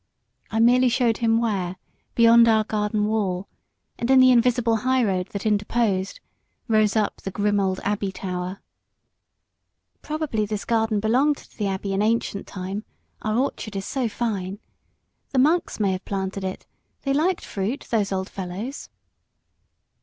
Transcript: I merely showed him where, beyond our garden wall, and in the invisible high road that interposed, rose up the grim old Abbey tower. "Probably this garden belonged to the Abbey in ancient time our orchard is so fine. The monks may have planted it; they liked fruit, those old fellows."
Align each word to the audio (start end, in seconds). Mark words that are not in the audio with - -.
I 0.49 0.59
merely 0.59 0.89
showed 0.89 1.17
him 1.19 1.39
where, 1.39 1.75
beyond 2.15 2.47
our 2.47 2.63
garden 2.63 3.05
wall, 3.05 3.47
and 3.99 4.09
in 4.09 4.19
the 4.19 4.31
invisible 4.31 4.77
high 4.77 5.03
road 5.03 5.27
that 5.27 5.45
interposed, 5.45 6.19
rose 6.67 6.95
up 6.95 7.17
the 7.21 7.29
grim 7.29 7.59
old 7.59 7.79
Abbey 7.83 8.11
tower. 8.11 8.63
"Probably 10.01 10.47
this 10.47 10.65
garden 10.65 10.99
belonged 11.01 11.37
to 11.37 11.55
the 11.55 11.67
Abbey 11.67 11.93
in 11.93 12.01
ancient 12.01 12.47
time 12.47 12.83
our 13.21 13.37
orchard 13.37 13.75
is 13.75 13.85
so 13.85 14.09
fine. 14.09 14.57
The 15.33 15.37
monks 15.37 15.79
may 15.79 15.91
have 15.91 16.05
planted 16.05 16.43
it; 16.43 16.65
they 17.03 17.13
liked 17.13 17.45
fruit, 17.45 17.81
those 17.91 18.11
old 18.11 18.27
fellows." 18.27 18.89